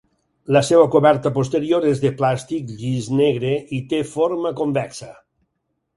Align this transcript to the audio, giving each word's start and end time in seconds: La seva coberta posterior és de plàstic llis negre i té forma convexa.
La 0.55 0.61
seva 0.69 0.85
coberta 0.95 1.31
posterior 1.35 1.85
és 1.91 2.01
de 2.05 2.11
plàstic 2.21 2.73
llis 2.79 3.11
negre 3.21 3.55
i 3.81 3.83
té 3.93 4.01
forma 4.17 4.57
convexa. 4.63 5.13